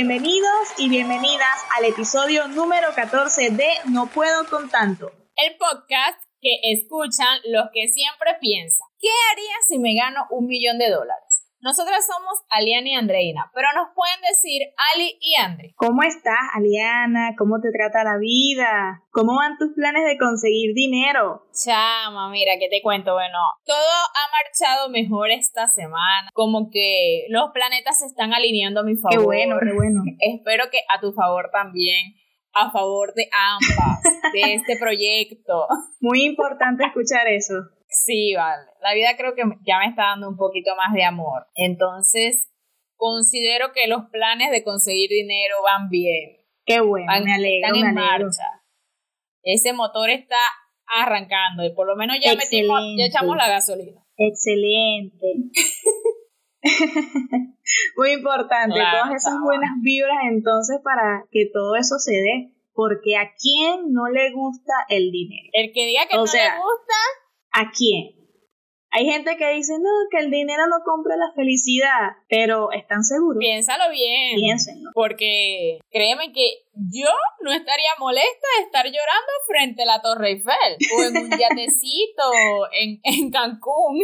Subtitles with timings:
[0.00, 5.12] bienvenidos y bienvenidas al episodio número 14 de No puedo con tanto.
[5.36, 10.78] El podcast que escuchan los que siempre piensan, ¿qué haría si me gano un millón
[10.78, 11.29] de dólares?
[11.62, 14.62] Nosotras somos Aliana y Andreina, pero nos pueden decir
[14.94, 15.74] Ali y Andre.
[15.76, 17.34] ¿Cómo estás, Aliana?
[17.36, 19.02] ¿Cómo te trata la vida?
[19.10, 21.44] ¿Cómo van tus planes de conseguir dinero?
[21.52, 23.12] Chama, mira, ¿qué te cuento?
[23.12, 26.30] Bueno, todo ha marchado mejor esta semana.
[26.32, 29.18] Como que los planetas se están alineando a mi favor.
[29.18, 30.02] Qué bueno, qué bueno.
[30.18, 32.14] Espero que a tu favor también
[32.54, 34.02] a favor de ambas,
[34.32, 35.66] de este proyecto.
[36.00, 37.54] Muy importante escuchar eso.
[37.90, 38.62] Sí, vale.
[38.80, 41.46] La vida creo que ya me está dando un poquito más de amor.
[41.54, 42.50] Entonces,
[42.96, 46.38] considero que los planes de conseguir dinero van bien.
[46.64, 48.62] Qué bueno, me alegro, están en marcha.
[49.42, 50.36] Ese motor está
[50.86, 54.00] arrancando y por lo menos ya metimos, ya echamos la gasolina.
[54.16, 55.26] Excelente.
[57.96, 63.32] Muy importante, todas esas buenas vibras entonces para que todo eso se dé, porque a
[63.40, 65.48] quién no le gusta el dinero.
[65.52, 67.00] El que diga que no le gusta,
[67.52, 68.20] ¿A quién?
[68.92, 73.38] Hay gente que dice, no, que el dinero no compra la felicidad, pero ¿están seguros?
[73.38, 74.34] Piénsalo bien.
[74.34, 74.90] Piénsenlo.
[74.94, 77.08] Porque créeme que yo
[77.42, 82.22] no estaría molesta de estar llorando frente a la Torre Eiffel o en un yatecito
[82.80, 84.00] en, en Cancún.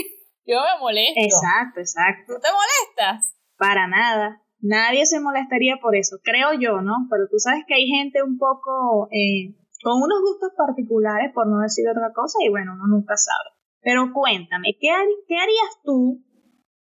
[0.46, 1.20] Yo me molesto.
[1.20, 2.34] Exacto, exacto.
[2.34, 3.34] ¿Tú te molestas?
[3.58, 4.40] Para nada.
[4.60, 6.94] Nadie se molestaría por eso, creo yo, ¿no?
[7.10, 9.54] Pero tú sabes que hay gente un poco eh,
[9.86, 13.54] con unos gustos particulares, por no decir otra cosa, y bueno, uno nunca sabe.
[13.82, 14.90] Pero cuéntame, ¿qué,
[15.28, 16.26] ¿qué harías tú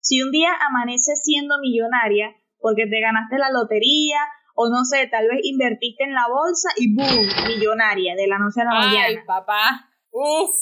[0.00, 4.20] si un día amaneces siendo millonaria porque te ganaste la lotería
[4.54, 7.28] o no sé, tal vez invertiste en la bolsa y ¡boom!
[7.46, 9.06] Millonaria de la noche a la mañana.
[9.06, 9.90] Ay, papá.
[10.10, 10.56] Uf.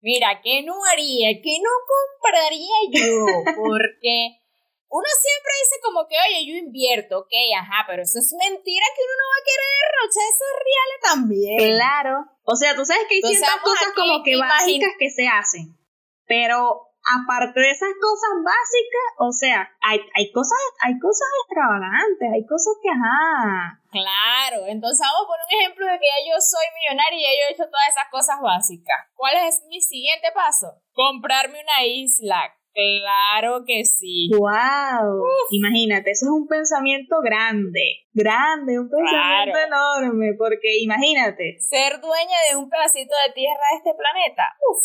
[0.00, 1.42] Mira, ¿qué no haría?
[1.42, 3.26] ¿Qué no compraría yo?
[3.54, 4.47] Porque
[4.88, 9.04] uno siempre dice como que, oye, yo invierto, ok, ajá, pero eso es mentira que
[9.04, 11.58] uno no va a querer derrochar esos reales también.
[11.76, 12.14] Claro.
[12.44, 15.76] O sea, tú sabes que hay ciertas cosas como que básicas que se hacen,
[16.24, 22.44] pero aparte de esas cosas básicas, o sea, hay, hay cosas, hay cosas extravagantes, hay
[22.48, 23.80] cosas que, ajá.
[23.92, 27.44] Claro, entonces vamos por un ejemplo de que ya yo soy millonaria y ya yo
[27.48, 29.08] he hecho todas esas cosas básicas.
[29.16, 30.80] ¿Cuál es mi siguiente paso?
[30.92, 34.30] Comprarme una isla Claro que sí.
[34.32, 35.24] ¡Wow!
[35.50, 41.58] Imagínate, eso es un pensamiento grande, grande, un pensamiento enorme, porque imagínate.
[41.58, 44.44] Ser dueña de un pedacito de tierra de este planeta.
[44.70, 44.82] ¡Uf!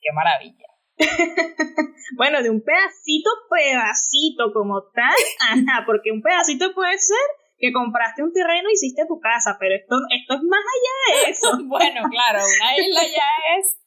[0.00, 0.66] ¡Qué maravilla!
[2.16, 5.14] bueno, de un pedacito, pedacito como tal,
[5.50, 7.26] ajá, porque un pedacito puede ser
[7.58, 11.30] que compraste un terreno y hiciste tu casa, pero esto, esto es más allá de
[11.30, 11.50] eso.
[11.66, 13.78] bueno, claro, una isla ya es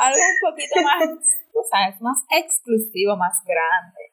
[0.00, 1.04] algo un poquito más
[1.52, 4.10] tú sabes, más exclusivo, más grande.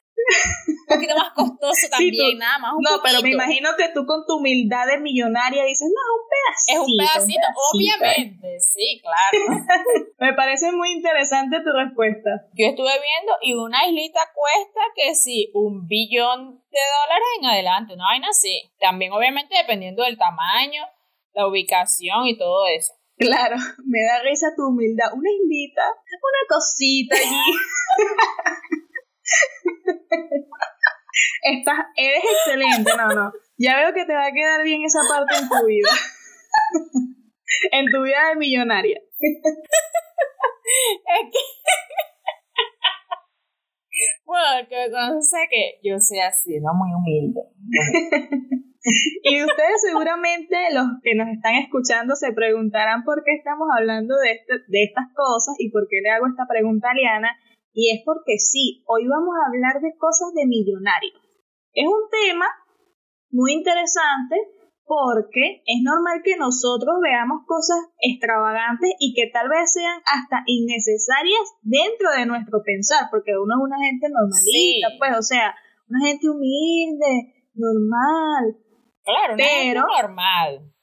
[0.67, 2.73] Un poquito más costoso también, nada más.
[2.81, 6.73] no, pero me imagino que tú con tu humildad de millonaria dices, no, un pedacito.
[6.73, 9.63] Es un pedacito, obviamente, sí, claro.
[10.19, 12.49] me parece muy interesante tu respuesta.
[12.53, 17.93] Yo estuve viendo y una islita cuesta que sí, un billón de dólares en adelante,
[17.93, 18.69] una vaina así.
[18.79, 20.83] También, obviamente, dependiendo del tamaño,
[21.33, 22.96] la ubicación y todo eso.
[23.17, 23.55] Claro,
[23.85, 25.13] me da risa tu humildad.
[25.13, 27.41] Una islita, una cosita allí.
[31.41, 33.33] Estás, eres excelente, no, no.
[33.57, 35.89] Ya veo que te va a quedar bien esa parte en tu vida.
[37.71, 39.01] en tu vida de millonaria.
[44.25, 44.91] bueno, que
[45.21, 47.41] sé que yo soy así, no muy humilde.
[49.23, 54.31] Y ustedes seguramente, los que nos están escuchando, se preguntarán por qué estamos hablando de,
[54.31, 57.31] este, de estas cosas y por qué le hago esta pregunta a Liana.
[57.73, 61.19] Y es porque sí, hoy vamos a hablar de cosas de millonarios.
[61.73, 62.47] Es un tema
[63.29, 64.35] muy interesante
[64.87, 71.59] porque es normal que nosotros veamos cosas extravagantes y que tal vez sean hasta innecesarias
[71.61, 75.53] dentro de nuestro pensar, porque uno es una gente normalista, pues, o sea,
[75.91, 78.55] una gente humilde, normal,
[79.07, 80.73] Claro, pero, normal.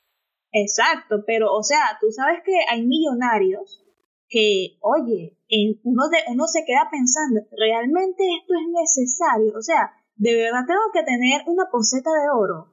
[0.50, 3.84] Exacto, pero o sea, tú sabes que hay millonarios
[4.28, 9.52] que, oye, en uno, de, uno se queda pensando, ¿realmente esto es necesario?
[9.58, 12.72] O sea, ¿de verdad tengo que tener una poseta de oro?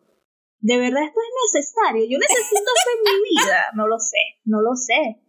[0.60, 2.06] ¿De verdad esto es necesario?
[2.08, 3.66] Yo necesito esto en mi vida.
[3.76, 5.20] No lo sé, no lo sé.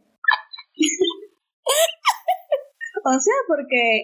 [3.04, 4.02] O sea, porque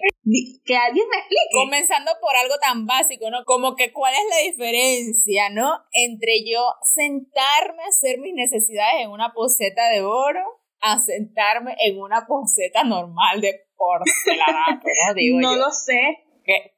[0.65, 1.41] que alguien me explique.
[1.53, 3.45] Comenzando por algo tan básico, ¿no?
[3.45, 5.71] Como que cuál es la diferencia, ¿no?
[5.93, 10.41] Entre yo sentarme a hacer mis necesidades en una poseta de oro
[10.81, 15.13] a sentarme en una poseta normal de porcelanato, ¿no?
[15.15, 16.25] Digo no lo sé.
[16.43, 16.73] ¿Qué,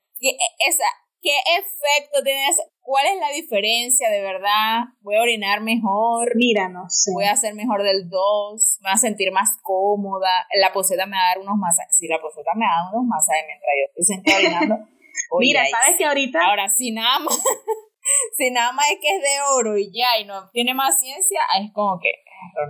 [0.67, 0.85] esa,
[1.21, 2.61] ¿Qué efecto tiene eso?
[2.91, 4.83] ¿Cuál es la diferencia de verdad?
[4.99, 6.35] ¿Voy a orinar mejor?
[6.35, 7.09] Mira, no sé.
[7.13, 8.79] ¿Voy a hacer mejor del 2?
[8.81, 10.27] ¿Me va a sentir más cómoda?
[10.59, 11.95] ¿La poseta me va a dar unos masajes?
[11.95, 14.75] Si la poseta me da unos masajes mientras yo estoy sentada orinando.
[15.39, 16.39] Mira, ¿sabes que ahorita?
[16.43, 17.41] Ahora, si nada más,
[18.37, 21.39] si nada más es que es de oro y ya, y no tiene más ciencia,
[21.63, 22.11] es como que,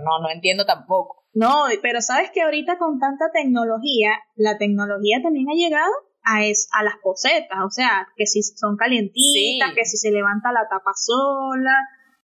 [0.04, 1.24] no, no entiendo tampoco.
[1.34, 5.90] No, pero sabes que ahorita con tanta tecnología, la tecnología también ha llegado
[6.24, 10.52] a, es, a las posetas, o sea, que si son calientitas, que si se levanta
[10.52, 11.76] la tapa sola,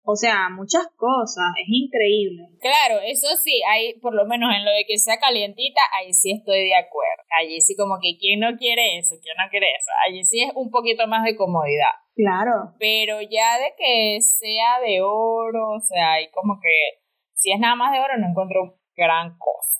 [0.09, 2.47] o sea, muchas cosas, es increíble.
[2.61, 6.31] Claro, eso sí, hay, por lo menos en lo de que sea calientita, ahí sí
[6.31, 7.23] estoy de acuerdo.
[7.37, 9.91] Allí sí como que quién no quiere eso, quién no quiere eso.
[10.07, 11.91] Allí sí es un poquito más de comodidad.
[12.15, 12.73] Claro.
[12.79, 17.03] Pero ya de que sea de oro, o sea, hay como que
[17.33, 19.76] si es nada más de oro no encuentro gran cosa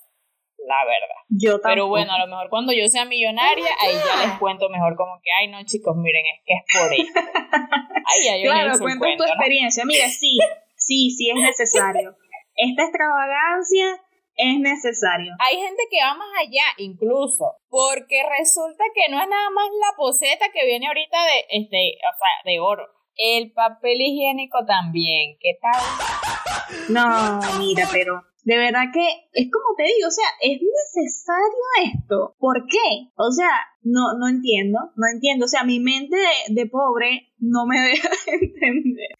[0.68, 1.22] la verdad.
[1.30, 4.96] Yo Pero bueno, a lo mejor cuando yo sea millonaria, ahí ya les cuento mejor
[4.98, 7.20] como que, ay, no, chicos, miren, es que es por esto.
[8.10, 9.84] Ay, ya yo claro, cuenta tu experiencia.
[9.86, 10.38] Mira, sí,
[10.78, 12.16] sí, sí es necesario.
[12.56, 14.02] Esta extravagancia
[14.36, 15.34] es necesario.
[15.46, 19.98] Hay gente que va más allá, incluso, porque resulta que no es nada más la
[19.98, 22.88] poseta que viene ahorita de, este, o sea, de oro.
[23.16, 25.82] El papel higiénico también, ¿qué tal?
[26.90, 32.34] No, mira, pero de verdad que es como te digo, o sea, es necesario esto.
[32.40, 33.12] ¿Por qué?
[33.18, 33.52] O sea,
[33.84, 35.44] no, no entiendo, no entiendo.
[35.44, 36.16] O sea, mi mente
[36.48, 39.12] de, pobre no me deja entender.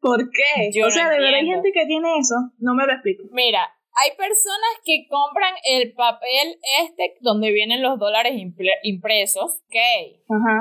[0.00, 0.82] ¿Por qué?
[0.84, 3.22] o sea, de verdad hay gente que tiene eso, no me lo explico.
[3.30, 3.70] Mira,
[4.02, 8.34] hay personas que compran el papel este donde vienen los dólares
[8.82, 9.78] impresos, ok,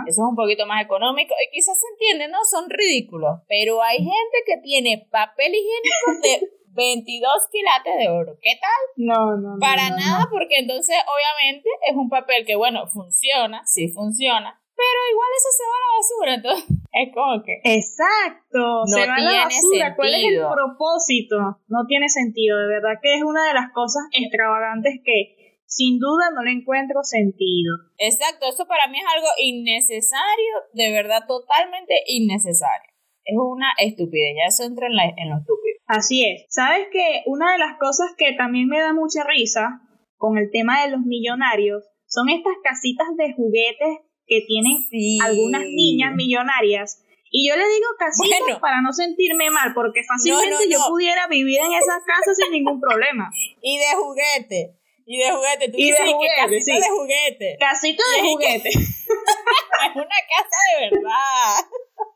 [0.05, 3.97] eso es un poquito más económico y quizás se entiende, no son ridículos, pero hay
[3.97, 8.37] gente que tiene papel higiénico de 22 quilates de oro.
[8.41, 8.81] ¿Qué tal?
[8.97, 9.59] No, no.
[9.59, 14.99] Para no, nada, porque entonces obviamente es un papel que, bueno, funciona, sí funciona, pero
[15.13, 16.65] igual eso se va a la basura, entonces
[17.01, 17.53] es como que...
[17.61, 19.95] Exacto, se va a la basura.
[19.95, 21.35] ¿Cuál es el propósito?
[21.67, 26.33] No tiene sentido, de verdad que es una de las cosas extravagantes que sin duda
[26.35, 27.77] no le encuentro sentido.
[27.97, 32.91] Exacto, eso para mí es algo innecesario, de verdad totalmente innecesario.
[33.23, 35.60] Es una estupidez, ya eso entra en, la, en lo estúpido.
[35.91, 36.45] Así es.
[36.47, 39.81] Sabes que una de las cosas que también me da mucha risa
[40.15, 44.77] con el tema de los millonarios son estas casitas de juguetes que tienen
[45.21, 47.03] algunas niñas millonarias.
[47.29, 51.73] Y yo le digo casitas para no sentirme mal, porque fácilmente yo pudiera vivir en
[51.73, 53.29] esas casas sin ningún problema.
[53.61, 54.77] Y de juguete.
[55.05, 55.71] Y de juguete.
[55.71, 57.57] Tú y de juguete, casita de juguete.
[57.59, 58.69] Casita de juguete.
[58.69, 61.65] es una casa de verdad.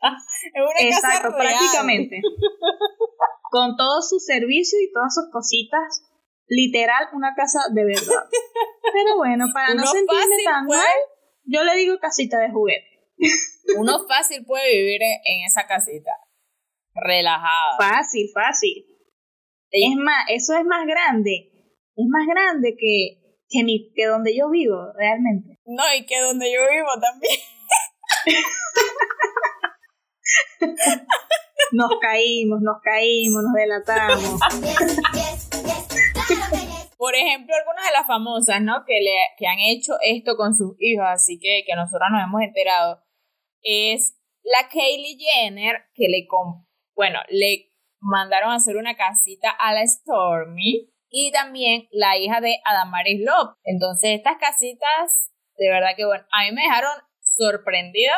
[0.54, 2.20] Es una Exacto, prácticamente.
[3.56, 6.04] Con todo su servicio y todas sus cositas.
[6.46, 8.28] Literal, una casa de verdad.
[8.92, 10.96] Pero bueno, para no sentirme tan mal,
[11.44, 13.08] yo le digo casita de juguete.
[13.78, 16.10] Uno fácil puede vivir en esa casita.
[16.94, 17.78] Relajado.
[17.78, 18.84] Fácil, fácil.
[19.70, 21.50] Es más, eso es más grande.
[21.96, 25.58] Es más grande que, que, mi, que donde yo vivo, realmente.
[25.64, 27.40] No, y que donde yo vivo también.
[31.72, 34.40] nos caímos, nos caímos, nos delatamos.
[36.96, 38.84] Por ejemplo, algunas de las famosas, ¿no?
[38.86, 42.42] Que, le, que han hecho esto con sus hijos, así que, que nosotros nos hemos
[42.42, 43.02] enterado,
[43.62, 46.26] es la Kaylee Jenner, que le,
[46.94, 52.58] bueno, le mandaron a hacer una casita a la Stormy, y también la hija de
[52.64, 53.54] Adamaris Love.
[53.64, 58.14] Entonces, estas casitas, de verdad que, bueno, a mí me dejaron sorprendida,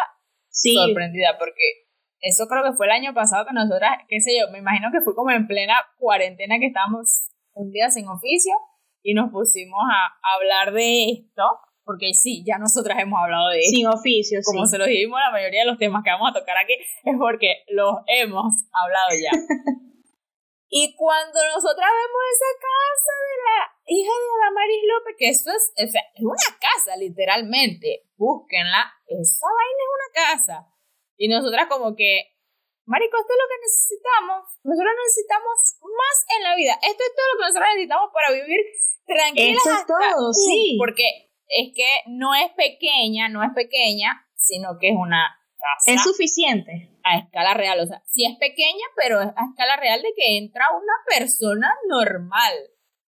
[0.49, 0.75] sí.
[0.75, 1.88] sorprendida, porque
[2.21, 5.01] eso creo que fue el año pasado que nosotras, qué sé yo, me imagino que
[5.03, 8.55] fue como en plena cuarentena que estábamos un día sin oficio
[9.03, 11.45] y nos pusimos a hablar de esto,
[11.85, 13.77] porque sí, ya nosotras hemos hablado de esto.
[13.77, 16.57] Sin oficio, Como se lo dijimos, la mayoría de los temas que vamos a tocar
[16.59, 19.31] aquí es porque los hemos hablado ya.
[20.69, 25.73] y cuando nosotras vemos esa casa de la hija de Maris López, que eso es,
[25.77, 30.78] es una casa, literalmente, búsquenla, esa vaina es una casa
[31.19, 32.39] y nosotras como que,
[32.87, 34.39] Marico, esto es lo que necesitamos.
[34.65, 36.73] Nosotros necesitamos más en la vida.
[36.81, 38.61] Esto es todo lo que nosotros necesitamos para vivir
[39.05, 39.61] tranquilas.
[39.61, 40.77] Eso es todo, sí.
[40.79, 41.05] Porque
[41.49, 45.93] es que no es pequeña, no es pequeña, sino que es una casa.
[45.93, 46.97] Es suficiente.
[47.05, 47.81] A escala real.
[47.81, 51.69] O sea, sí es pequeña, pero es a escala real de que entra una persona
[51.89, 52.55] normal,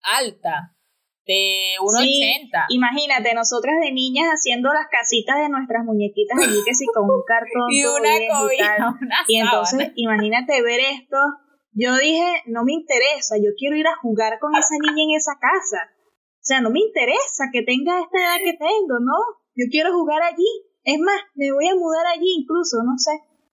[0.02, 0.76] alta
[1.26, 2.66] de 1,80.
[2.70, 7.22] imagínate, nosotras de niñas haciendo las casitas de nuestras muñequitas allí, que sí, con un
[7.26, 7.66] cartón.
[7.70, 8.96] y una cobija,
[9.28, 11.16] y, y entonces, imagínate ver esto.
[11.72, 15.38] Yo dije, no me interesa, yo quiero ir a jugar con esa niña en esa
[15.38, 15.90] casa.
[16.40, 19.14] O sea, no me interesa que tenga esta edad que tengo, ¿no?
[19.54, 20.50] Yo quiero jugar allí.
[20.82, 23.12] Es más, me voy a mudar allí incluso, no sé.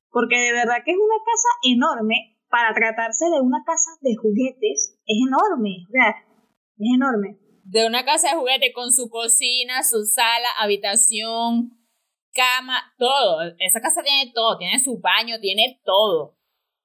[0.09, 4.97] porque de verdad que es una casa enorme para tratarse de una casa de juguetes,
[5.05, 7.37] es enorme, o sea, es enorme.
[7.69, 11.77] De una casa de juguetes con su cocina, su sala, habitación,
[12.33, 13.41] cama, todo.
[13.59, 16.37] Esa casa tiene todo, tiene su baño, tiene todo.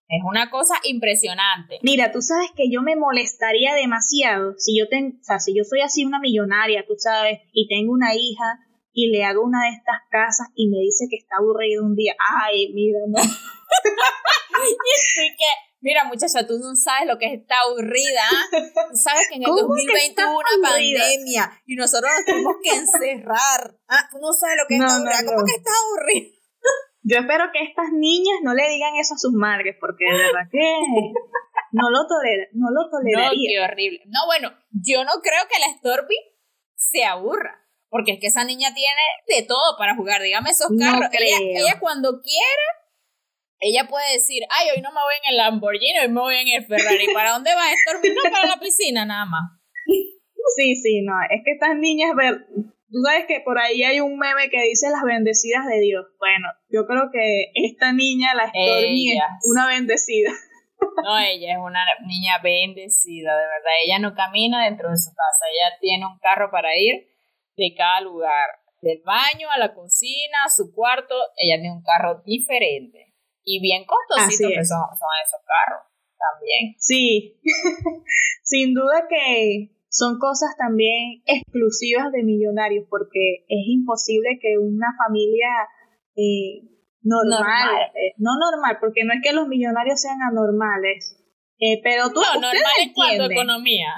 [0.09, 1.79] Es una cosa impresionante.
[1.83, 5.63] Mira, tú sabes que yo me molestaría demasiado si yo ten, o sea, si yo
[5.63, 8.59] soy así una millonaria, tú sabes, y tengo una hija
[8.93, 12.17] y le hago una de estas casas y me dice que está aburrido un día.
[12.43, 13.23] Ay, mira, no.
[13.23, 13.27] y
[15.31, 15.47] que,
[15.83, 18.25] mira, muchacha, tú no sabes lo que es estar aburrida.
[18.91, 23.77] Tú sabes que en el 2020 hubo una pandemia y nosotros nos tuvimos que encerrar.
[23.89, 25.27] Ah, tú no sabes lo que es estar aburrida.
[25.27, 26.29] ¿Cómo que estás aburrida?
[27.05, 30.47] Yo espero que estas niñas no le digan eso a sus madres, porque de verdad
[30.51, 30.63] que
[31.73, 33.29] no lo, tolera, no lo toleraría.
[33.29, 34.03] No, qué horrible.
[34.07, 36.17] No, bueno, yo no creo que la Storby
[36.77, 37.59] se aburra.
[37.93, 40.23] Porque es que esa niña tiene de todo para jugar.
[40.23, 41.11] Dígame esos carros.
[41.13, 42.67] ella, cuando quiera,
[43.63, 46.49] ella puede decir, ay, hoy no me voy en el Lamborghini, hoy me voy en
[46.49, 47.07] el Ferrari.
[47.15, 47.95] ¿Para dónde va esto?
[47.95, 49.55] No, para la piscina nada más.
[50.57, 51.15] Sí, sí, no.
[51.31, 52.11] Es que estas niñas,
[52.91, 56.05] tú sabes que por ahí hay un meme que dice las bendecidas de Dios.
[56.19, 60.33] Bueno, yo creo que esta niña, la Stormy, es una bendecida.
[61.05, 63.75] No, ella es una niña bendecida, de verdad.
[63.87, 67.07] Ella no camina dentro de su casa, ella tiene un carro para ir
[67.57, 72.23] de cada lugar, del baño a la cocina, a su cuarto, ella tiene un carro
[72.27, 73.12] diferente
[73.45, 74.85] y bien costosito que son,
[75.25, 75.83] esos carros
[76.19, 76.75] también.
[76.79, 77.41] Sí,
[78.43, 85.49] sin duda que son cosas también exclusivas de millonarios porque es imposible que una familia
[86.17, 86.69] eh,
[87.03, 91.19] normal, eh, no normal, porque no es que los millonarios sean anormales,
[91.59, 93.95] eh, pero tú no, normal en cuanto a economía.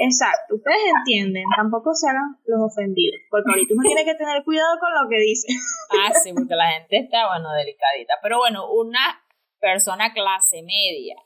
[0.00, 4.78] Exacto, ustedes entienden, tampoco se hagan los ofendidos, porque ahorita uno tiene que tener cuidado
[4.80, 5.48] con lo que dice.
[5.90, 8.14] Ah, sí, porque la gente está, bueno, delicadita.
[8.22, 9.22] Pero bueno, una
[9.60, 11.16] persona clase media.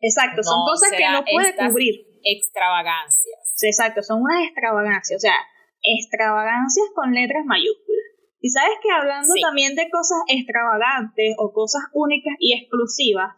[0.00, 2.06] Exacto, son cosas que no puede cubrir.
[2.22, 3.56] Extravagancias.
[3.62, 5.36] Exacto, son unas extravagancias, o sea,
[5.82, 8.04] extravagancias con letras mayúsculas.
[8.40, 13.32] Y sabes que hablando también de cosas extravagantes o cosas únicas y exclusivas,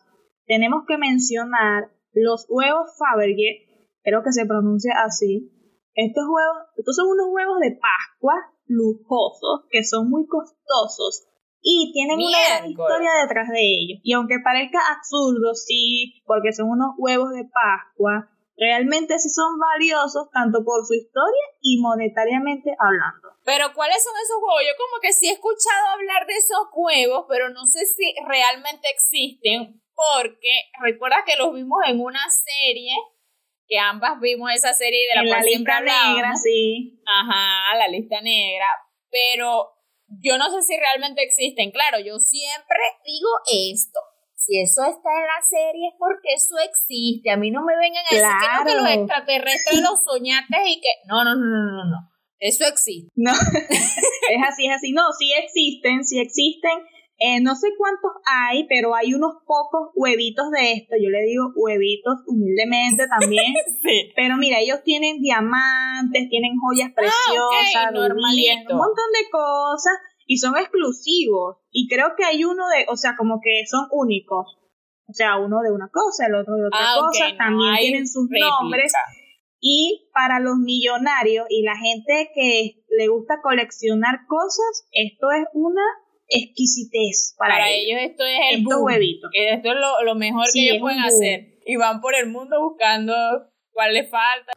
[0.46, 3.65] tenemos que mencionar los huevos Fabergé
[4.06, 5.50] creo que se pronuncia así.
[5.94, 8.34] Estos huevos, estos son unos huevos de Pascua
[8.66, 11.26] lujosos que son muy costosos
[11.60, 13.98] y tienen una historia detrás de ellos.
[14.04, 20.30] Y aunque parezca absurdo, sí, porque son unos huevos de Pascua, realmente sí son valiosos
[20.30, 23.34] tanto por su historia y monetariamente hablando.
[23.44, 24.62] Pero ¿cuáles son esos huevos?
[24.62, 28.86] Yo como que sí he escuchado hablar de esos huevos, pero no sé si realmente
[28.94, 32.94] existen, porque recuerda que los vimos en una serie
[33.68, 37.00] que ambas vimos esa serie de la cual la lista negra, sí.
[37.06, 38.66] Ajá, la lista negra,
[39.10, 39.76] pero
[40.22, 41.70] yo no sé si realmente existen.
[41.70, 43.28] Claro, yo siempre digo
[43.72, 44.00] esto.
[44.36, 47.30] Si eso está en la serie es porque eso existe.
[47.30, 50.80] A mí no me vengan a decir que no, que los extraterrestres los soñaste y
[50.80, 50.88] que.
[51.06, 51.96] No, no, no, no, no, no.
[52.38, 53.10] Eso existe.
[53.16, 53.32] No,
[53.70, 54.92] es así, es así.
[54.92, 56.78] No, sí existen, sí existen.
[57.18, 60.96] Eh, no sé cuántos hay, pero hay unos pocos huevitos de esto.
[61.00, 63.54] Yo le digo huevitos humildemente también.
[64.16, 69.94] Pero mira, ellos tienen diamantes, tienen joyas ah, preciosas, un montón de cosas
[70.26, 71.56] y son exclusivos.
[71.70, 74.58] Y creo que hay uno de, o sea, como que son únicos.
[75.08, 77.24] O sea, uno de una cosa, el otro de otra ah, cosa.
[77.38, 78.92] también tienen sus nombres.
[79.60, 85.82] Y para los millonarios y la gente que le gusta coleccionar cosas, esto es una
[86.28, 88.00] exquisitez para, ellos.
[88.02, 89.28] esto es el huevito.
[89.32, 91.58] Esto es lo, mejor que ellos pueden hacer.
[91.64, 93.14] Y van por el mundo buscando
[93.72, 94.52] cuál les falta.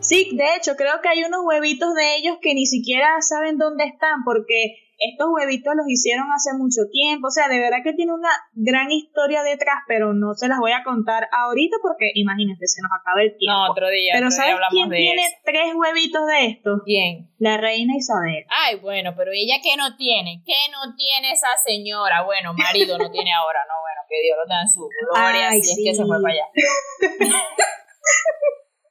[0.00, 3.84] Sí, de hecho, creo que hay unos huevitos de ellos que ni siquiera saben dónde
[3.84, 8.12] están porque estos huevitos los hicieron hace mucho tiempo, o sea, de verdad que tiene
[8.12, 12.82] una gran historia detrás, pero no se las voy a contar ahorita porque imagínense, se
[12.82, 13.56] nos acaba el tiempo.
[13.56, 14.12] No, otro día.
[14.12, 16.82] Pero ¿sabes quién tiene tres huevitos de estos?
[16.84, 17.32] ¿Quién?
[17.38, 18.44] La reina Isabel.
[18.52, 22.22] Ay, bueno, pero ella qué no tiene, ¿qué no tiene esa señora?
[22.22, 25.62] Bueno, marido no tiene ahora, no, bueno, que Dios lo tenga en su gloria, Ay,
[25.62, 26.46] si es que se fue para allá.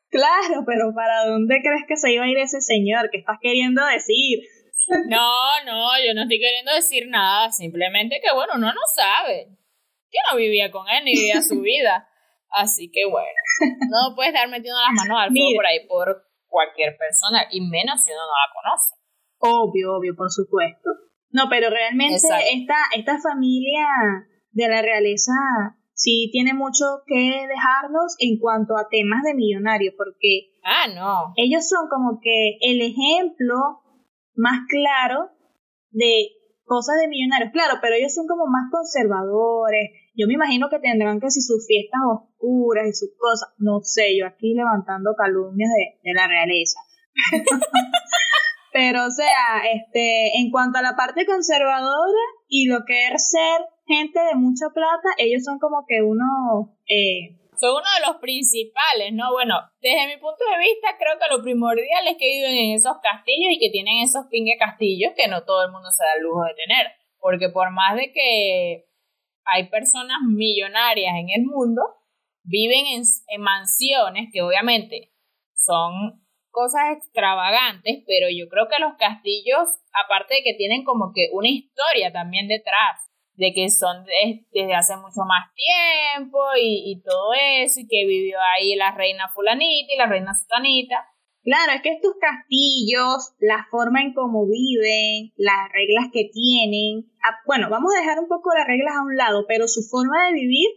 [0.10, 3.12] claro, pero ¿para dónde crees que se iba a ir ese señor?
[3.12, 4.42] ¿Qué estás queriendo decir?
[5.08, 5.32] No,
[5.66, 9.48] no, yo no estoy queriendo decir nada, simplemente que bueno, uno no sabe.
[10.12, 12.08] Yo no vivía con él ni vivía su vida.
[12.52, 13.40] Así que bueno,
[13.90, 18.04] no puedes estar metiendo las manos al fuego por ahí por cualquier persona, y menos
[18.04, 18.96] si uno no la conoce.
[19.38, 20.90] Obvio, obvio, por supuesto.
[21.32, 23.86] No, pero realmente esta, esta familia
[24.52, 25.32] de la realeza
[25.94, 31.34] sí tiene mucho que dejarnos en cuanto a temas de millonarios, porque ah, no.
[31.36, 33.84] ellos son como que el ejemplo
[34.40, 35.30] más claro
[35.92, 39.90] de cosas de millonarios, claro, pero ellos son como más conservadores.
[40.16, 44.16] Yo me imagino que tendrán que si sus fiestas oscuras y sus cosas, no sé,
[44.18, 45.70] yo aquí levantando calumnias
[46.04, 46.80] de, la realeza.
[48.72, 53.66] pero o sea, este, en cuanto a la parte conservadora y lo que es ser
[53.88, 59.12] gente de mucha plata, ellos son como que uno eh, son uno de los principales,
[59.14, 59.32] ¿no?
[59.32, 62.98] Bueno, desde mi punto de vista, creo que lo primordial es que viven en esos
[63.04, 66.24] castillos y que tienen esos pingue castillos que no todo el mundo se da el
[66.24, 66.88] lujo de tener.
[67.20, 68.86] Porque por más de que
[69.46, 71.82] hay personas millonarias en el mundo,
[72.44, 75.12] viven en, en mansiones que obviamente
[75.54, 81.30] son cosas extravagantes, pero yo creo que los castillos, aparte de que tienen como que
[81.34, 83.09] una historia también detrás,
[83.40, 84.04] de que son
[84.52, 87.32] desde hace mucho más tiempo y, todo
[87.64, 91.08] eso, y que vivió ahí la reina fulanita y la reina sutanita.
[91.42, 97.40] Claro, es que estos castillos, la forma en cómo viven, las reglas que tienen, ah,
[97.48, 100.34] bueno, vamos a dejar un poco las reglas a un lado, pero su forma de
[100.34, 100.68] vivir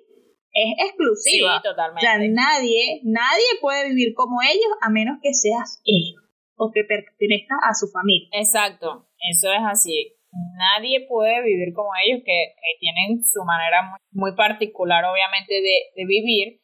[0.53, 1.57] es exclusiva.
[1.57, 2.07] Sí, totalmente.
[2.07, 6.23] O sea, nadie, nadie puede vivir como ellos a menos que seas ellos
[6.55, 8.29] o que pertenezcas a su familia.
[8.33, 15.05] Exacto, eso es así nadie puede vivir como ellos, que, tienen su manera muy, particular,
[15.05, 16.61] obviamente, de, vivir.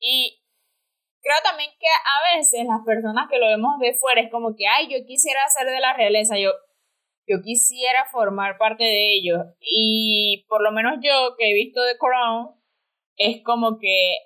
[0.00, 0.42] Y
[1.22, 4.66] creo también que a veces las personas que lo vemos de fuera es como que,
[4.66, 6.50] ay, yo quisiera ser de la realeza, yo,
[7.26, 9.38] yo quisiera formar parte de ellos.
[9.60, 12.54] Y por lo menos yo que he visto de Crown,
[13.16, 14.16] es como que,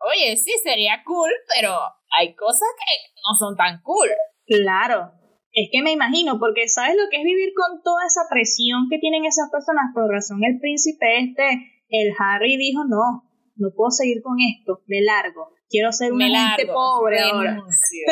[0.00, 1.78] oye, sí, sería cool, pero
[2.18, 4.10] hay cosas que no son tan cool.
[4.46, 5.12] Claro,
[5.54, 8.98] es que me imagino, porque ¿sabes lo que es vivir con toda esa presión que
[8.98, 9.94] tienen esas personas?
[9.94, 13.22] Por razón, el príncipe este, el Harry dijo, no,
[13.56, 15.54] no puedo seguir con esto, de largo.
[15.70, 17.56] Quiero ser un gente pobre ahora.
[17.70, 18.02] sí,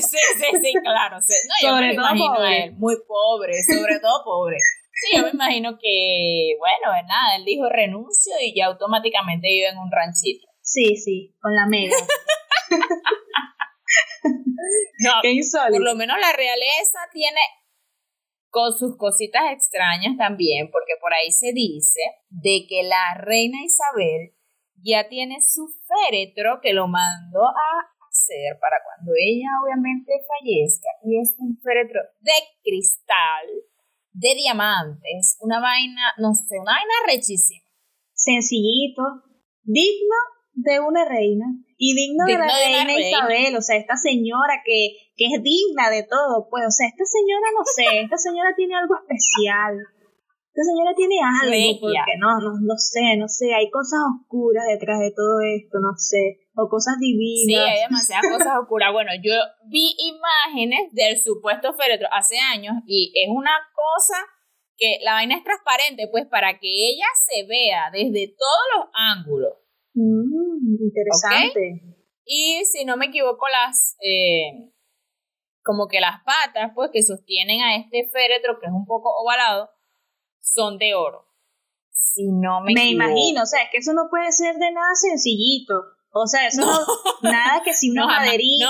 [0.00, 1.16] sí, sí, claro.
[1.16, 2.70] No, sobre todo pobre.
[2.72, 4.56] muy pobre, sobre todo pobre.
[4.92, 9.78] Sí, yo me imagino que, bueno, nada, él dijo renuncio y ya automáticamente vive en
[9.78, 10.46] un ranchito.
[10.62, 11.96] Sí, sí, con la mega.
[15.00, 15.12] no,
[15.70, 17.40] por lo menos la realeza tiene
[18.50, 24.32] con sus cositas extrañas también, porque por ahí se dice de que la reina Isabel
[24.82, 27.68] ya tiene su féretro que lo mandó a
[28.08, 33.46] hacer para cuando ella obviamente fallezca y es un féretro de cristal,
[34.12, 37.66] de diamantes, una vaina, no sé, una vaina rechísima.
[38.14, 39.02] Sencillito,
[39.62, 40.16] digno
[40.56, 41.44] de una reina
[41.76, 46.02] y digno, de la reina, Isabel, o sea, esta señora que, que es digna de
[46.08, 49.76] todo, pues, o sea, esta señora, no sé, esta señora tiene algo especial.
[50.56, 54.98] Esta señora tiene algo, porque no, no, no sé, no sé, hay cosas oscuras detrás
[55.00, 57.44] de todo esto, no sé, o cosas divinas.
[57.44, 58.88] Sí, hay demasiadas cosas oscuras.
[58.90, 59.36] Bueno, yo
[59.68, 64.16] vi imágenes del supuesto féretro hace años y es una cosa
[64.78, 69.65] que la vaina es transparente, pues para que ella se vea desde todos los ángulos
[69.96, 71.96] Mm, interesante.
[72.26, 74.70] Y si no me equivoco, las eh,
[75.62, 79.70] como que las patas, pues, que sostienen a este féretro, que es un poco ovalado,
[80.38, 81.24] son de oro.
[81.90, 84.94] Si no me, me imagino, o sea, es que eso no puede ser de nada
[84.94, 85.74] sencillito.
[86.12, 88.66] O sea, eso no, nada que si una no, maderita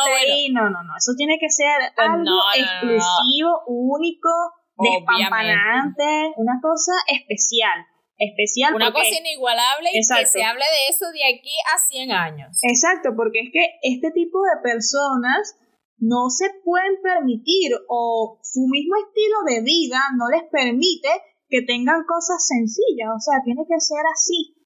[0.53, 4.31] no, no, no, no, eso tiene que ser pues algo exclusivo, único,
[4.79, 7.87] despampanante, una cosa especial
[8.19, 8.75] especial.
[8.75, 12.59] Una cosa inigualable y que se hable de eso de aquí a 100 años.
[12.63, 15.57] Exacto, porque es que este tipo de personas
[15.99, 21.09] no se pueden permitir o su mismo estilo de vida no les permite
[21.49, 24.57] que tengan cosas sencillas, o sea, tiene que ser así,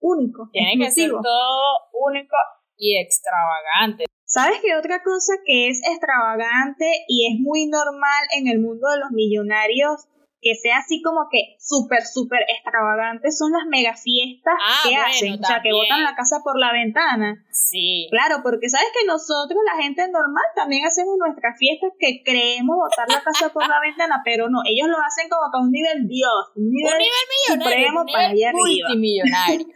[0.00, 0.48] único.
[0.52, 2.36] Tiene que ser todo único
[2.76, 4.04] y extravagante.
[4.24, 8.98] ¿Sabes qué otra cosa que es extravagante y es muy normal en el mundo de
[8.98, 10.08] los millonarios
[10.42, 15.38] que sea así como que súper, súper extravagante son las mega fiestas ah, que hacen,
[15.40, 17.46] o sea, que botan la casa por la ventana.
[17.50, 18.08] Sí.
[18.10, 23.08] Claro, porque sabes que nosotros, la gente normal, también hacemos nuestras fiestas que creemos botar
[23.08, 26.08] la casa por la ventana, pero no, ellos lo hacen como que a un nivel
[26.08, 27.02] Dios, un nivel,
[27.46, 29.66] supremo para allá multimillonario.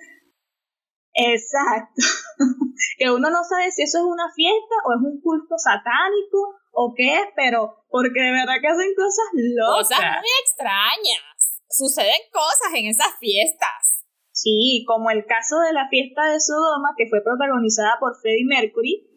[1.16, 1.96] Exacto.
[2.98, 6.92] que uno no sabe si eso es una fiesta o es un culto satánico o
[6.94, 9.88] qué es, pero porque de verdad que hacen cosas locas.
[9.88, 11.24] Cosas muy extrañas.
[11.68, 14.04] Suceden cosas en esas fiestas.
[14.30, 19.08] Sí, como el caso de la fiesta de Sodoma, que fue protagonizada por Freddie Mercury,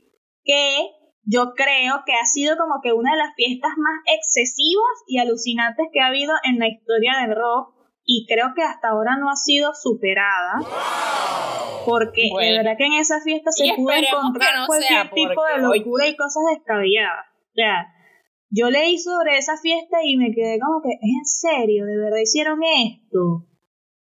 [0.45, 5.19] que yo creo que ha sido como que una de las fiestas más excesivas y
[5.19, 7.75] alucinantes que ha habido en la historia del rock
[8.11, 10.57] y creo que hasta ahora no ha sido superada
[11.85, 16.15] porque de verdad que en esa fiesta se pudo encontrar cualquier tipo de locura y
[16.15, 17.27] cosas descabelladas.
[17.29, 17.93] O sea,
[18.49, 21.85] yo leí sobre esa fiesta y me quedé como que, ¿es en serio?
[21.85, 23.45] ¿De verdad hicieron esto?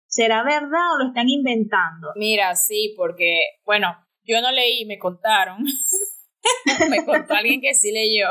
[0.07, 2.09] ¿Será verdad o lo están inventando?
[2.17, 5.63] Mira, sí, porque, bueno, yo no leí, me contaron.
[6.89, 8.29] me contó alguien que sí leyó.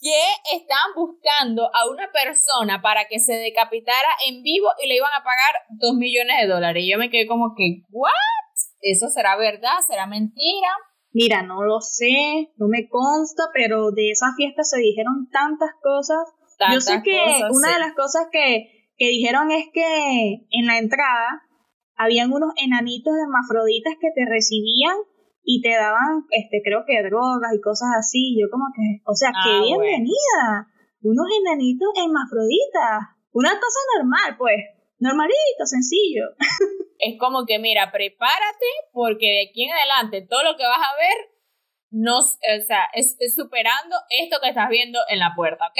[0.00, 5.12] Que estaban buscando a una persona para que se decapitara en vivo y le iban
[5.12, 6.82] a pagar dos millones de dólares.
[6.84, 8.12] Y yo me quedé como que, ¿what?
[8.80, 9.78] ¿Eso será verdad?
[9.86, 10.68] ¿Será mentira?
[11.12, 16.18] Mira, no lo sé, no me consta, pero de esa fiesta se dijeron tantas cosas.
[16.72, 21.42] Yo sé que una de las cosas que, que dijeron es que en la entrada
[21.94, 24.96] habían unos enanitos hermafroditas que te recibían
[25.42, 28.36] y te daban, este, creo que drogas y cosas así.
[28.38, 30.68] Yo como que, o sea, qué ah, bienvenida.
[31.02, 33.16] Unos enanitos hermafroditas.
[33.32, 34.58] Una cosa normal, pues.
[34.98, 36.24] Normalito, sencillo.
[37.02, 41.00] Es como que, mira, prepárate porque de aquí en adelante todo lo que vas a
[41.00, 41.30] ver
[41.90, 42.22] no, o
[42.66, 45.78] sea, es, superando esto que estás viendo en la puerta, ¿ok?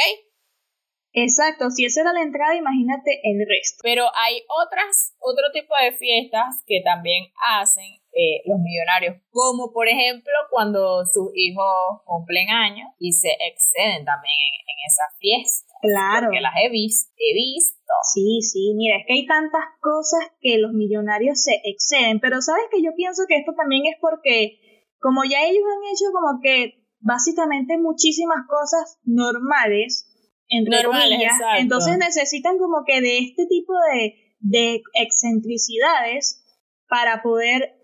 [1.12, 3.80] Exacto, si esa era la entrada, imagínate el resto.
[3.82, 9.88] Pero hay otras, otro tipo de fiestas que también hacen eh, los millonarios, como por
[9.88, 15.74] ejemplo cuando sus hijos cumplen años y se exceden también en, en esa fiesta.
[15.80, 16.26] Claro.
[16.26, 17.78] Porque las he visto, he visto.
[18.12, 22.64] Sí, sí, mira, es que hay tantas cosas que los millonarios se exceden, pero sabes
[22.70, 24.58] que yo pienso que esto también es porque
[25.00, 30.09] como ya ellos han hecho como que básicamente muchísimas cosas normales,
[30.50, 36.44] entre comillas, entonces necesitan como que de este tipo de, de excentricidades
[36.88, 37.76] para poder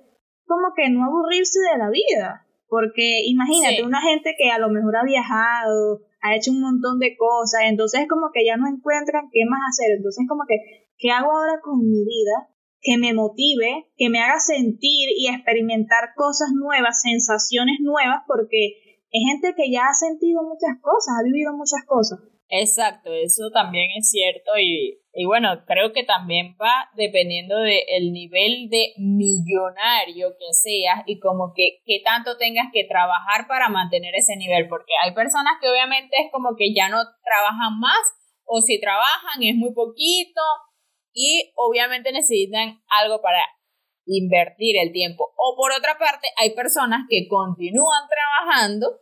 [0.46, 2.42] como que no aburrirse de la vida.
[2.68, 7.16] Porque imagínate, una gente que a lo mejor ha viajado, ha hecho un montón de
[7.16, 11.30] cosas, entonces como que ya no encuentran qué más hacer, entonces como que, ¿qué hago
[11.30, 12.50] ahora con mi vida?
[12.82, 19.22] Que me motive, que me haga sentir y experimentar cosas nuevas, sensaciones nuevas, porque es
[19.30, 22.18] gente que ya ha sentido muchas cosas, ha vivido muchas cosas.
[22.48, 28.68] Exacto, eso también es cierto y, y bueno, creo que también va dependiendo del nivel
[28.70, 34.36] de millonario que seas y como que, que tanto tengas que trabajar para mantener ese
[34.36, 37.98] nivel, porque hay personas que obviamente es como que ya no trabajan más
[38.44, 40.40] o si trabajan es muy poquito
[41.12, 43.42] y obviamente necesitan algo para
[44.06, 45.32] invertir el tiempo.
[45.36, 49.00] O por otra parte, hay personas que continúan trabajando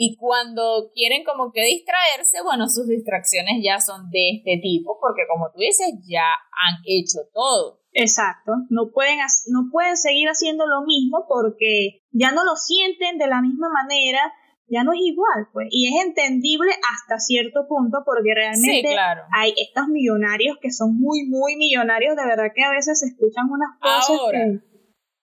[0.00, 5.22] y cuando quieren como que distraerse, bueno, sus distracciones ya son de este tipo, porque
[5.28, 7.80] como tú dices, ya han hecho todo.
[7.92, 13.26] Exacto, no pueden, no pueden seguir haciendo lo mismo porque ya no lo sienten de
[13.26, 14.20] la misma manera,
[14.68, 15.66] ya no es igual, pues.
[15.70, 18.94] Y es entendible hasta cierto punto porque realmente
[19.34, 23.50] hay estos millonarios que son muy, muy millonarios, de verdad que a veces se escuchan
[23.50, 24.60] unas cosas que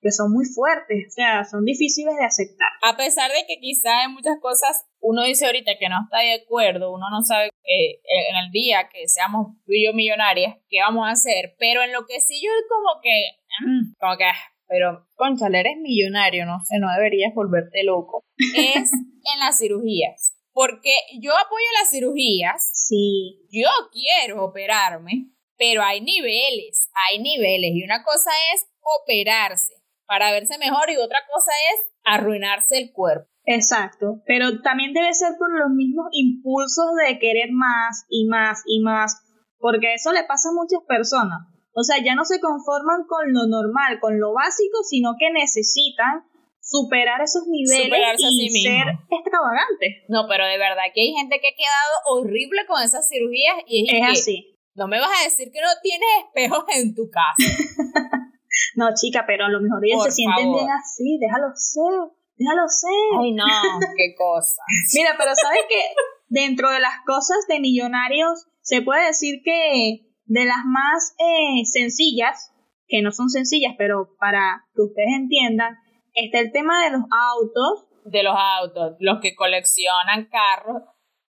[0.06, 2.70] que son muy fuertes, o sea, son difíciles de aceptar.
[2.84, 6.46] A pesar de que quizás en muchas cosas uno dice ahorita que no está de
[6.46, 10.78] acuerdo, uno no sabe eh, en el día que seamos tú y yo millonarias, qué
[10.82, 13.18] vamos a hacer, pero en lo que sí yo es como que,
[13.65, 14.30] mm, como que,
[14.68, 18.24] pero conchale, eres millonario, no sé, no deberías volverte loco,
[18.78, 20.38] es en las cirugías.
[20.54, 22.72] Porque yo apoyo las cirugías.
[22.74, 23.41] Sí.
[23.52, 27.72] Yo quiero operarme, pero hay niveles, hay niveles.
[27.74, 33.28] Y una cosa es operarse para verse mejor y otra cosa es arruinarse el cuerpo.
[33.46, 38.82] Exacto, pero también debe ser por los mismos impulsos de querer más y más y
[38.82, 39.22] más,
[39.60, 41.39] porque eso le pasa a muchas personas.
[41.74, 46.24] O sea, ya no se conforman con lo normal, con lo básico, sino que necesitan
[46.62, 50.04] superar esos niveles y ser extravagantes.
[50.08, 53.86] No, pero de verdad que hay gente que ha quedado horrible con esas cirugías y
[53.94, 54.56] es, así.
[54.74, 57.36] No me vas a decir que no tienes espejos en tu casa.
[58.76, 61.94] No, chica, pero a lo mejor ellos se sienten bien así, déjalo ser,
[62.36, 63.20] déjalo ser.
[63.22, 63.46] Ay, no,
[63.98, 64.62] qué cosa.
[64.94, 65.80] Mira, pero ¿sabes que
[66.28, 72.52] Dentro de las cosas de millonarios, se puede decir que de las más eh, sencillas,
[72.88, 75.78] que no son sencillas, pero para que ustedes entiendan,
[76.13, 77.88] está el tema de los autos.
[78.06, 80.84] De los autos, los que coleccionan carros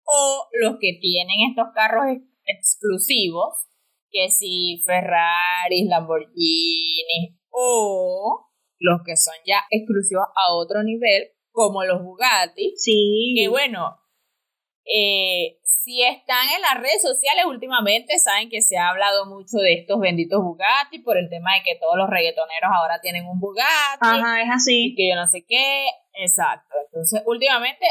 [0.04, 2.04] o los que tienen estos carros
[2.44, 3.66] exclusivos
[4.14, 8.46] que si Ferrari, Lamborghini o
[8.78, 12.74] los que son ya exclusivos a otro nivel, como los Bugatti.
[12.76, 13.34] Sí.
[13.36, 13.98] Que bueno,
[14.84, 19.74] eh, si están en las redes sociales últimamente, saben que se ha hablado mucho de
[19.74, 23.98] estos benditos Bugatti por el tema de que todos los reggaetoneros ahora tienen un Bugatti.
[24.00, 24.92] Ajá, es así.
[24.92, 25.86] Y que yo no sé qué.
[26.14, 26.76] Exacto.
[26.86, 27.86] Entonces, últimamente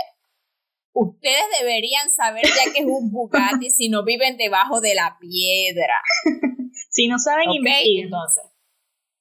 [0.94, 5.96] Ustedes deberían saber ya que es un Bugatti si no viven debajo de la piedra.
[6.90, 8.44] si no saben okay, entonces.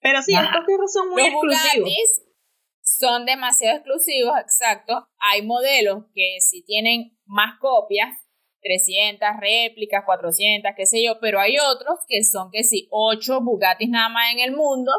[0.00, 2.22] Pero sí, estos carros son muy Los Bugattis
[2.82, 5.08] son demasiado exclusivos, exacto.
[5.18, 8.08] Hay modelos que si tienen más copias,
[8.62, 13.88] 300 réplicas, 400, qué sé yo, pero hay otros que son que sí, 8 Bugattis
[13.88, 14.92] nada más en el mundo.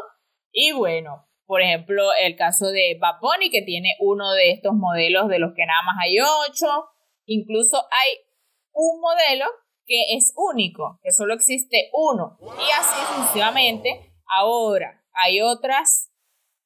[0.50, 5.28] Y bueno, por ejemplo, el caso de Bad Bunny, que tiene uno de estos modelos
[5.28, 6.66] de los que nada más hay 8.
[7.26, 8.16] Incluso hay
[8.72, 9.46] un modelo
[9.86, 12.38] que es único, que solo existe uno.
[12.40, 14.12] Y así sucesivamente.
[14.26, 16.10] Ahora, hay otras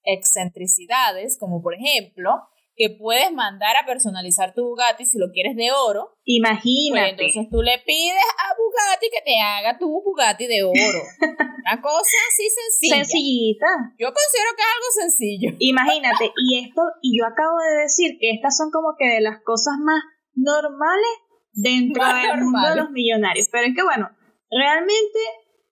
[0.05, 5.73] excentricidades, como por ejemplo, que puedes mandar a personalizar tu Bugatti si lo quieres de
[5.73, 6.15] oro.
[6.23, 7.17] Imagínate.
[7.17, 11.03] Pues entonces tú le pides a Bugatti que te haga tu Bugatti de oro.
[11.67, 13.05] Una cosa así sencilla.
[13.05, 13.67] Sencillita.
[13.99, 15.51] Yo considero que es algo sencillo.
[15.59, 19.43] Imagínate, y esto, y yo acabo de decir que estas son como que de las
[19.43, 19.99] cosas más
[20.35, 21.11] normales
[21.53, 23.49] dentro del mundo de los millonarios.
[23.51, 24.09] Pero es que bueno,
[24.55, 25.19] realmente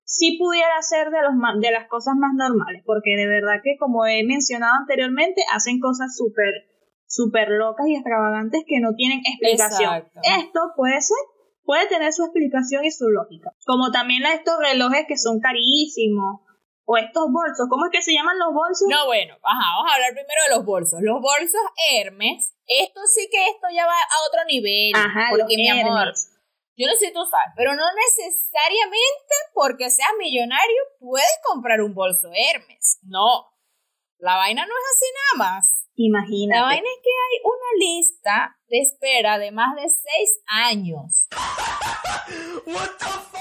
[0.03, 4.07] sí pudiera ser de, los de las cosas más normales, porque de verdad que como
[4.07, 6.67] he mencionado anteriormente, hacen cosas súper
[7.07, 10.09] súper locas y extravagantes que no tienen explicación.
[10.23, 11.17] Esto puede ser,
[11.65, 13.53] puede tener su explicación y su lógica.
[13.65, 16.41] Como también estos relojes que son carísimos,
[16.87, 18.87] o estos bolsos, ¿cómo es que se llaman los bolsos?
[18.89, 20.99] No, bueno, ajá, vamos a hablar primero de los bolsos.
[21.03, 24.95] Los bolsos Hermes, esto sí que esto ya va a otro nivel.
[24.95, 26.15] Ajá, porque mi amor,
[26.79, 31.93] yo no sé si tú sabes, pero no necesariamente porque seas millonario puedes comprar un
[31.93, 33.01] bolso Hermes.
[33.03, 33.51] No.
[34.19, 35.76] La vaina no es así nada más.
[35.97, 36.61] Imagínate.
[36.61, 41.29] La vaina es que hay una lista de espera de más de seis años.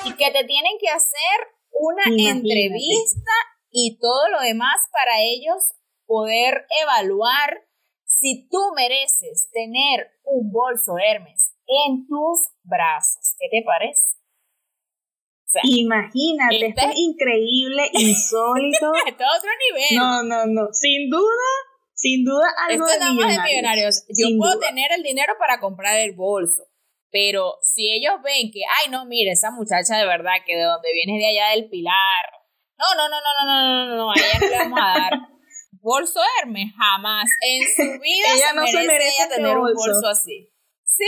[0.06, 1.38] y que te tienen que hacer
[1.72, 3.32] una entrevista
[3.72, 7.66] y todo lo demás para ellos poder evaluar
[8.06, 13.36] si tú mereces tener un bolso Hermes en tus brazos.
[13.38, 14.16] ¿Qué te parece?
[15.64, 18.92] Imagínate, esto es increíble, insólito.
[19.08, 19.98] Es otro nivel.
[19.98, 20.68] No, no, no.
[20.74, 21.50] Sin duda,
[21.96, 23.44] sin duda algo esto de, millonarios.
[23.44, 24.06] de millonarios.
[24.10, 26.64] Yo puedo tener el dinero para comprar el bolso.
[27.10, 30.90] Pero si ellos ven que, ay, no, mire, esa muchacha de verdad que de donde
[30.94, 32.26] viene de allá del Pilar.
[32.78, 35.14] No, no, no, no, no, no, no, no, a ella no le vamos a dar
[35.82, 37.30] bolso Hermes, jamás.
[37.42, 40.52] En su vida ella no se merece este tener un bolso así.
[40.84, 41.06] Sí,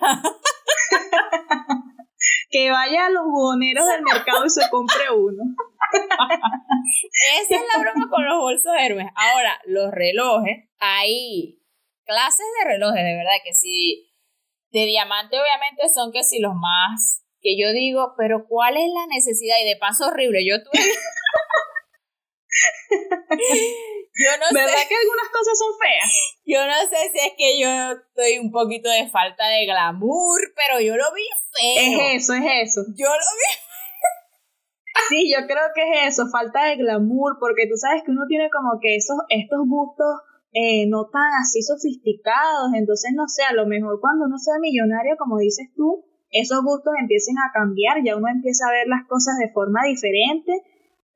[0.00, 0.22] mija.
[2.50, 5.42] que vaya a los buhoneros del mercado y se compre uno.
[7.40, 9.08] Esa es la broma con los bolsos Hermes.
[9.14, 11.60] Ahora, los relojes, hay
[12.04, 14.10] clases de relojes, de verdad, que si
[14.70, 19.06] de diamante obviamente son que si los más que yo digo, pero ¿cuál es la
[19.08, 19.56] necesidad?
[19.62, 20.80] Y de paso horrible, yo tuve...
[24.14, 26.12] yo no ¿Verdad que algunas cosas son feas?
[26.44, 30.80] Yo no sé si es que yo estoy un poquito de falta de glamour, pero
[30.80, 32.12] yo lo vi feo.
[32.12, 32.80] Es eso, es eso.
[32.96, 33.72] Yo lo vi
[35.08, 38.50] Sí, yo creo que es eso, falta de glamour, porque tú sabes que uno tiene
[38.50, 40.20] como que esos, estos gustos
[40.52, 45.16] eh, no tan así sofisticados, entonces no sé, a lo mejor cuando uno sea millonario,
[45.16, 49.36] como dices tú, esos gustos empiecen a cambiar, ya uno empieza a ver las cosas
[49.40, 50.52] de forma diferente,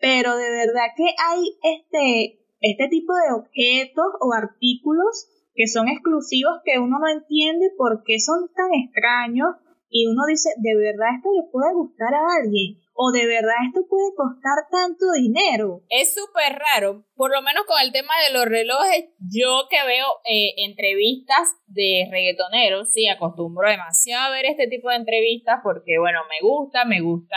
[0.01, 6.61] pero de verdad que hay este, este tipo de objetos o artículos que son exclusivos
[6.65, 9.57] que uno no entiende por qué son tan extraños
[9.89, 13.87] y uno dice, de verdad esto le puede gustar a alguien o de verdad esto
[13.89, 15.83] puede costar tanto dinero.
[15.91, 20.07] Es súper raro, por lo menos con el tema de los relojes, yo que veo
[20.25, 26.21] eh, entrevistas de reggaetoneros, sí, acostumbro demasiado a ver este tipo de entrevistas porque, bueno,
[26.29, 27.37] me gusta, me gusta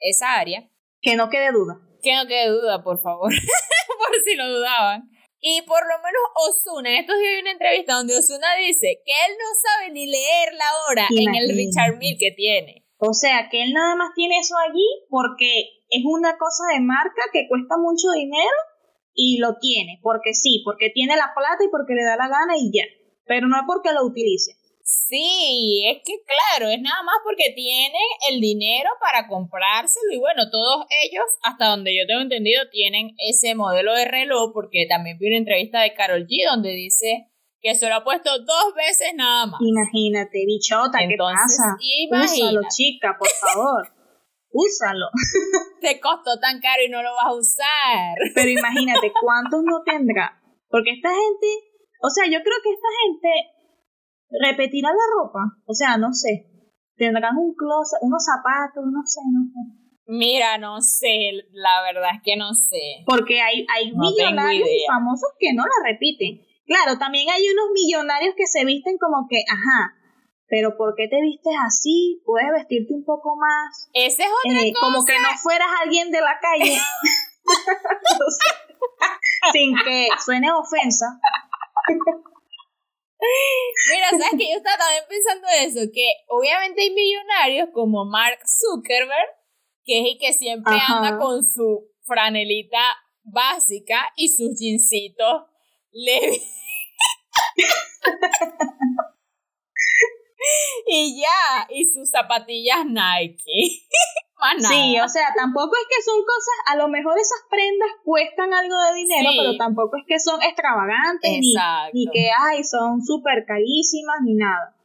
[0.00, 0.66] esa área.
[1.00, 1.80] Que no quede duda.
[2.02, 3.30] Que no quede duda, por favor,
[3.98, 5.10] por si lo dudaban.
[5.40, 9.38] Y por lo menos Osuna, estos días hay una entrevista donde Osuna dice que él
[9.38, 12.84] no sabe ni leer la hora en el Richard Mille que tiene.
[12.98, 17.30] O sea, que él nada más tiene eso allí porque es una cosa de marca
[17.32, 18.58] que cuesta mucho dinero
[19.14, 22.58] y lo tiene, porque sí, porque tiene la plata y porque le da la gana
[22.58, 22.84] y ya,
[23.24, 24.57] pero no es porque lo utilice.
[24.90, 27.98] Sí, es que claro, es nada más porque tiene
[28.30, 33.54] el dinero para comprárselo y bueno, todos ellos, hasta donde yo tengo entendido, tienen ese
[33.54, 37.28] modelo de reloj porque también vi una entrevista de Carol G donde dice
[37.60, 39.60] que se lo ha puesto dos veces nada más.
[39.60, 41.76] Imagínate, bichota, ¿qué pasa?
[42.10, 43.92] Úsalo, chica, por favor.
[44.50, 45.08] Úsalo.
[45.82, 48.16] Te costó tan caro y no lo vas a usar.
[48.34, 50.40] Pero imagínate, ¿cuántos no tendrá?
[50.70, 51.46] Porque esta gente,
[52.00, 53.57] o sea, yo creo que esta gente
[54.30, 55.40] repetirá la ropa.
[55.66, 56.46] O sea, no sé.
[56.96, 59.78] Tendrán un closet, unos zapatos, no sé, no sé.
[60.10, 63.04] Mira, no sé, la verdad es que no sé.
[63.06, 66.40] Porque hay, hay millonarios y famosos que no la repiten.
[66.66, 69.94] Claro, también hay unos millonarios que se visten como que, ajá,
[70.48, 72.22] pero ¿por qué te vistes así?
[72.24, 73.90] Puedes vestirte un poco más.
[73.92, 76.76] Ese es otra eh, Como que no fueras alguien de la calle.
[79.52, 81.06] Sin que suene ofensa.
[83.20, 89.30] Mira, ¿sabes que Yo estaba también pensando eso, que obviamente hay millonarios como Mark Zuckerberg,
[89.84, 95.44] que es el que siempre anda con su franelita básica y sus jeansitos
[95.92, 96.42] leves.
[100.86, 103.42] y ya, y sus zapatillas Nike.
[104.60, 108.76] Sí, o sea, tampoco es que son cosas, a lo mejor esas prendas cuestan algo
[108.84, 111.54] de dinero, pero tampoco es que son extravagantes, ni,
[111.92, 114.76] ni, que, ay, son súper carísimas, ni nada.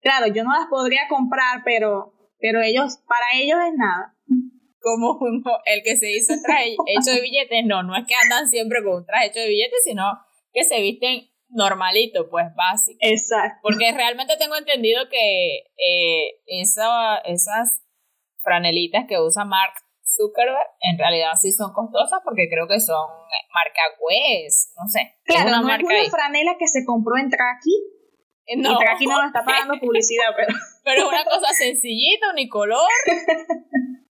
[0.00, 4.14] Claro, yo no las podría comprar, pero, pero ellos, para ellos es nada.
[4.80, 5.18] Como
[5.64, 8.98] el que se hizo traje hecho de billetes, no, no es que andan siempre con
[8.98, 10.04] un traje hecho de billetes, sino
[10.52, 12.98] que se visten normalito, pues básico.
[13.00, 13.60] Exacto.
[13.62, 17.82] Porque realmente tengo entendido que eh, esas
[18.42, 19.74] franelitas que usa Mark
[20.06, 23.08] Zuckerberg en realidad sí son costosas porque creo que son
[23.52, 25.16] marca West, no sé.
[25.24, 27.74] Claro, una no marca es una franela que se compró en Traki.
[28.46, 28.74] Eh, no.
[28.74, 30.54] Y Traki no nos está pagando publicidad, pero...
[30.84, 32.88] pero es una cosa sencillita, unicolor.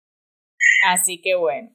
[0.88, 1.70] Así que bueno.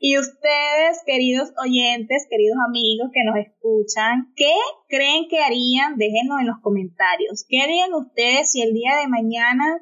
[0.00, 4.54] Y ustedes, queridos oyentes, queridos amigos que nos escuchan, ¿qué
[4.88, 5.96] creen que harían?
[5.96, 7.44] Déjenos en los comentarios.
[7.48, 9.80] ¿Qué harían ustedes si el día de mañana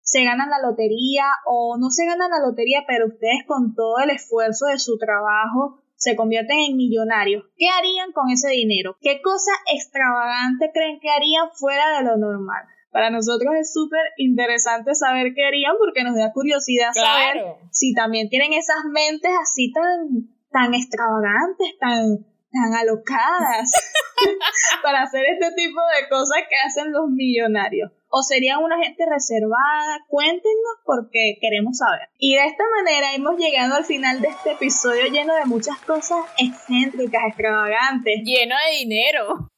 [0.00, 4.10] se ganan la lotería o no se ganan la lotería, pero ustedes con todo el
[4.10, 7.44] esfuerzo de su trabajo se convierten en millonarios.
[7.56, 8.96] ¿Qué harían con ese dinero?
[9.00, 12.64] ¿Qué cosa extravagante creen que harían fuera de lo normal?
[12.90, 18.28] Para nosotros es súper interesante saber qué harían porque nos da curiosidad saber si también
[18.28, 23.70] tienen esas mentes así tan, tan extravagantes, tan, tan alocadas
[24.82, 30.04] para hacer este tipo de cosas que hacen los millonarios o serían una gente reservada?
[30.08, 32.08] Cuéntenos porque queremos saber.
[32.18, 36.24] Y de esta manera hemos llegado al final de este episodio lleno de muchas cosas
[36.38, 38.22] excéntricas, extravagantes.
[38.24, 39.50] Lleno de dinero.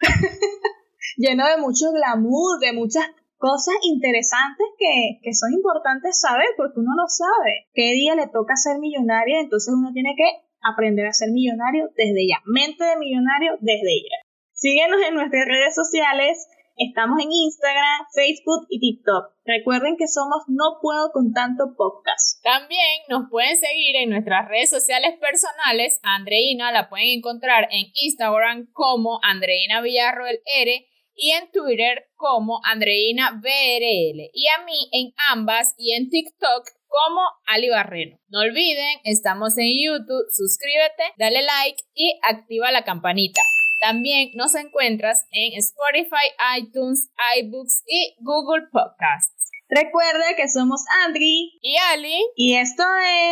[1.16, 6.92] lleno de mucho glamour, de muchas cosas interesantes que, que, son importantes saber porque uno
[6.96, 10.24] no sabe qué día le toca ser millonario, entonces uno tiene que
[10.62, 14.16] aprender a ser millonario desde ya, mente de millonario desde ya.
[14.52, 19.30] Síguenos en nuestras redes sociales, Estamos en Instagram, Facebook y TikTok.
[19.44, 22.42] Recuerden que somos No Puedo con Tanto Podcast.
[22.42, 26.00] También nos pueden seguir en nuestras redes sociales personales.
[26.02, 30.84] Andreina la pueden encontrar en Instagram como Andreina Villarroel R
[31.16, 34.30] y en Twitter como Andreina BRL.
[34.32, 38.18] Y a mí en ambas y en TikTok como Ali Barreno.
[38.28, 43.40] No olviden, estamos en YouTube, suscríbete, dale like y activa la campanita.
[43.80, 49.50] También nos encuentras en Spotify, iTunes, iBooks y Google Podcasts.
[49.68, 52.24] Recuerda que somos Andri y Ali.
[52.36, 52.84] Y esto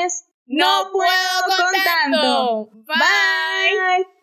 [0.05, 2.71] es No, puedo, con tanto.
[2.87, 4.21] Bye.